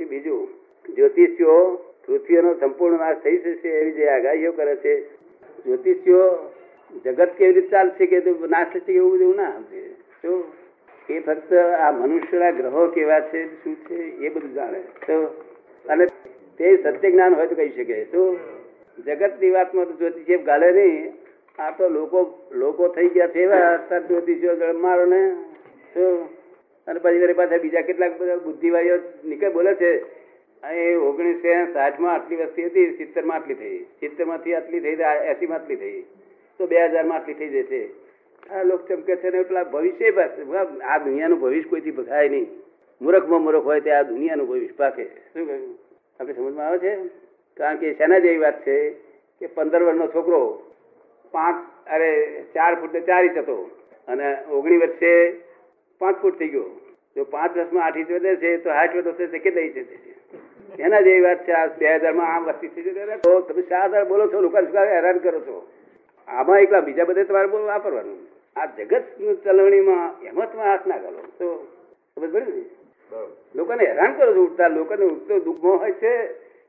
[0.00, 0.48] પછી બીજું
[0.88, 1.56] જ્યોતિષીઓ
[2.04, 4.94] પૃથ્વીનો સંપૂર્ણ નાશ થઈ જશે એવી જે આગાહીઓ કરે છે.
[5.64, 6.22] જ્યોતિષીઓ
[7.04, 8.18] જગત કેવી રીતે ચાલશે કે
[8.48, 9.52] નાશ થશે એવું બધું ના
[10.22, 10.32] તો
[11.08, 14.80] એ ફક્ત આ મનુષ્યના ગ્રહો કેવા છે, શું છે, એ બધું જાણે.
[15.06, 15.14] તો
[15.86, 16.04] અને
[16.56, 18.04] તે સત્ય જ્ઞાન હોય તો કહી શકે.
[18.12, 18.20] તો
[18.98, 21.12] જગતની વાતમાં તો જ્યોતિષી ગાલે નહીં.
[21.58, 22.18] આ તો લોકો
[22.52, 25.22] લોકો થઈ ગયા છે એવા જ્યોતિષીઓ મારો ને.
[25.94, 26.04] તો
[26.90, 29.90] અને પછી પાછા બીજા કેટલાક બધા બુદ્ધિવાળીઓ નીકળે બોલે છે
[30.70, 33.78] એ ઓગણીસો સાઠમાં આટલી વસ્તી હતી, સિત્તેરમાં આટલી થઈ.
[33.78, 36.02] સિત્તેરમાંથી આટલી થઈ એસીમાં આટલી થઈ.
[36.58, 37.88] તો બે હજારમાં આટલી થઈ જશે.
[38.50, 40.12] આ લોક ચમકે છે ને, પેલા ભવિષ્ય
[40.84, 42.46] આ દુનિયાનું ભવિષ્ય કોઈથી ભગાય નહીં.
[43.02, 45.04] મૂર્ખમાં મૂર્ખ હોય તે આ દુનિયાનું ભવિષ્ય પાકે.
[45.04, 45.78] શું કહ્યું?
[46.20, 46.96] આપણે સમજમાં આવે છે?
[47.56, 48.90] કારણ કે શેના જેવી વાત છે
[49.40, 50.40] કે પંદર વર્ષનો છોકરો
[51.32, 52.10] પાંચ, અરે
[52.54, 53.70] ચાર ફૂટ ચાર ઇંચ હતો.
[54.08, 55.12] અને ઓગણી વર્ષે
[56.00, 56.70] પાંચ ફૂટ થઈ ગયો.
[57.16, 59.84] જો પાંચ વર્ષમાં આઠ ઇંચ વધે છે તો આઠ વર્ષ છે કેટલા ઇંચ છે?
[60.78, 64.04] એના જેવી વાત છે આ બે હજારમાં આમ વસ્તી થઈ જશે તો તમે શા હજાર
[64.06, 65.56] બોલો છો લોકો હેરાન કરો છો?
[66.28, 68.20] આમાં એકલા બીજા બધે તમારે બોલ વાપરવાનું.
[68.56, 69.04] આ જગત
[69.44, 71.48] ચલવણીમાં હેમતમાં હાથ ના કરો તો
[72.16, 72.64] સમજ પડે ને?
[73.54, 76.12] લોકોને હેરાન કરો છો ઉઠતા લોકોને ઉઠતો દુઃખમાં હોય છે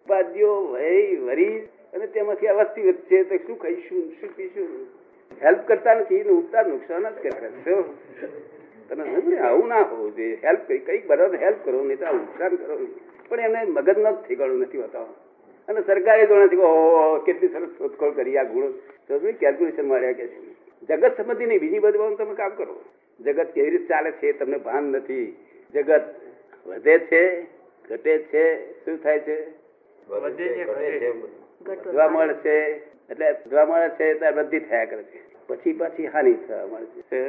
[0.07, 1.57] બાદીઓ વય વરી
[1.93, 4.71] અને તેમાંથી આ વસ્તી વધશે તો શું ખાઈશું શું પીશું?
[5.41, 7.75] હેલ્પ કરતા નથી ને ઉઠતા નુકસાન જ કરે છે.
[8.91, 10.39] તમે સમજ આવું ના હોવું જોઈએ.
[10.43, 12.75] હેલ્પ કરી કંઈક બરાબર હેલ્પ કરો નહીં તો આ નુકસાન કરો.
[12.75, 12.93] નહીં
[13.29, 15.07] પણ એમને મગજનો જ ઠેકાણું નથી હોતા
[15.67, 16.67] અને સરકારે જોડે નથી કે
[17.27, 18.69] કેટલી સરસ શોધખોળ કરી આ ગુણો.
[19.07, 20.37] તો કેલ્ક્યુલેશન મળ્યા કે છે.
[20.89, 22.75] જગત સંબંધી નહીં બીજી બધી તમે કામ કરો.
[23.19, 25.35] જગત કેવી રીતે ચાલે છે તમને ભાન નથી.
[25.73, 26.05] જગત
[26.65, 27.47] વધે છે
[27.89, 28.43] ઘટે છે
[28.83, 29.37] શું થાય છે?
[30.07, 30.19] જોવા
[32.09, 35.30] મળે છે એટલે જોવા મળે છે ત્યારે વૃદ્ધિ થયા કરે છે.
[35.47, 37.21] પછી પાછી હાનિ થવા મળે છે.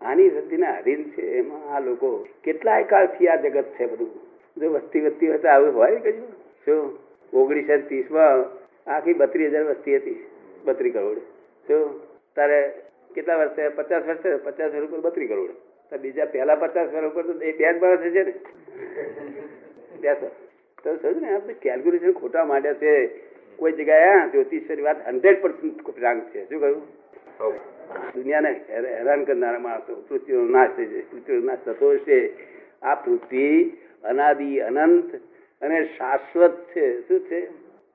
[0.00, 4.10] હાનિ વૃદ્ધિના અધીન છે, એમાં આ લોકો કેટલાય કાળથી આ જગત છે બધું.
[4.56, 6.28] જો વસ્તી વધતી હોય તો આવું હોય કજું
[6.64, 6.98] શું?
[7.32, 8.44] ઓગણીસો ત્રીસમાં
[8.90, 10.26] આખી બત્રીસ હજાર વસ્તી હતી
[10.64, 11.18] બત્રીસ કરોડ.
[11.66, 12.00] શું
[12.34, 12.60] તારે
[13.14, 13.68] કેટલા વર્ષે?
[13.68, 14.36] પચાસ વર્ષે?
[14.36, 15.50] પચાસ વર્ષ ઉપર બત્રીસ કરોડ.
[15.90, 18.34] તો બીજા પહેલા પચાસ વર્ષ ઉપર તો એ બે જ માણસ છે ને.
[20.00, 20.14] બે
[20.84, 22.94] તો સમજ ને આપણે કેલ્ક્યુલેશન ખોટા માંડ્યા છે.
[23.56, 26.44] કોઈ જગ્યાએ જ્યોતિષની વાત હંડ્રેડ પર્સન્ટ રાંગ છે.
[26.48, 26.99] શું કહ્યું?
[28.14, 31.00] દુનિયાને હેરાન કરનારા માણસો પૃથ્વીનો નાશ થઈ જાય.
[31.00, 32.32] પૃથ્વીનો નાશ થતો હશે
[32.82, 35.14] આ પૃથ્વી અનાદિ અનંત
[35.62, 37.08] અને શાશ્વત છે.
[37.08, 37.40] શું છે?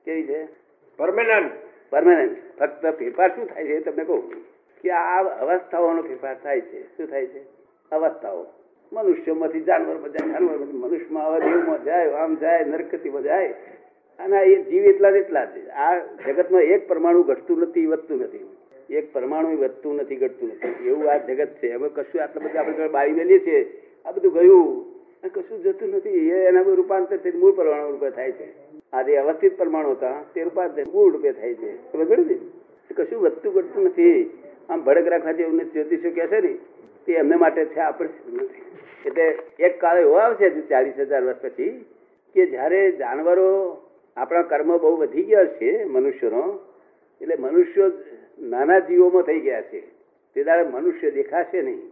[0.04, 0.48] કેવી છે?
[0.96, 1.52] પરમેનન્ટ.
[1.90, 2.58] પરમેનન્ટ.
[2.58, 4.30] ફક્ત ફેરફાર શું થાય છે તમને કહું?
[4.82, 6.96] કે આ અવસ્થાઓનો ફેરફાર થાય છે.
[6.96, 7.40] શું થાય છે?
[7.92, 8.46] અવસ્થાઓ.
[8.92, 13.54] મનુષ્યમાંથી જાનવરમાં જાય જાનવરમાંથી મનુષ્યમાં આવે દેવમાં જાય આમ જાય નરકતીમાં જાય.
[14.18, 15.68] અને એ જીવ એટલા જ એટલા છે.
[15.68, 18.55] આ જગતમાં એક પરમાણુ ઘટતું નથી વધતું નથી.
[18.90, 20.88] એક પરમાણુ વધતું નથી, ઘટતું નથી.
[20.88, 21.72] એવું આ જગત છે.
[21.72, 24.96] હવે કશું આટલા બધા આપણે બાળી મેલીએ છીએ, આ બધું ગયું.
[25.34, 26.08] કશું જતું નથી.
[26.08, 28.52] એ એના રૂપાંતર થઈ મૂળ પરમાણુ રૂપે થાય છે.
[28.92, 31.92] આ જે અવસ્થિત પરમાણુ હતા, તે રૂપાંતર મૂળ રૂપે થાય છે.
[31.92, 32.38] પડી ને?
[32.94, 34.38] કશું વધતું ઘટતું નથી.
[34.68, 35.70] આમ ભડક રાખવા જેવું નથી.
[35.70, 36.58] જ્યોતિષો કહે છે ને,
[37.06, 38.08] તે એમને માટે છે આપણે
[39.06, 41.84] એટલે એક કાળ એવો આવશે હજુ ચાલીસ હજાર વર્ષ પછી,
[42.34, 43.76] કે જ્યારે જાનવરો
[44.16, 46.60] આપણા કર્મ બહુ વધી ગયા છે મનુષ્યનો
[47.20, 47.90] એટલે મનુષ્યો
[48.46, 49.82] નાના જીવોમાં થઈ ગયા છે
[50.36, 51.82] તે દાડે મનુષ્ય દેખાશે નહીં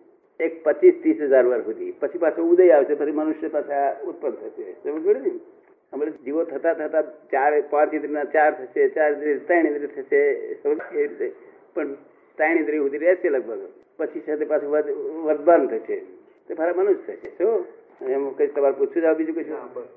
[0.41, 4.65] એક પચીસ ત્રીસ હજાર વર્ષ સુધી પછી પાછો ઉદય આવશે પછી મનુષ્ય પાછા ઉત્પન્ન થશે
[4.83, 5.33] સમજ ને
[5.93, 10.21] હમણાં જીવો થતા થતા ચાર પાંચ ઇન્દ્રિયના ચાર થશે ચાર ઇન્દ્રિય ત્રણ ઇન્દ્રિય થશે
[10.95, 11.29] એ રીતે
[11.75, 11.97] પણ
[12.39, 13.63] ત્રણ ઇન્દ્રિય સુધી રહેશે લગભગ
[13.99, 14.91] પછી સાથે પાછું વધ
[15.27, 15.99] વધબાન થશે
[16.49, 19.89] તે મારા મનુષ્ય થશે શું એમ કઈ તમારે પૂછવું જાવ બીજું કશું